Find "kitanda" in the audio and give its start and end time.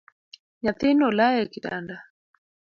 1.53-1.97